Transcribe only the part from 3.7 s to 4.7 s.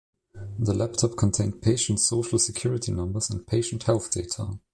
health data.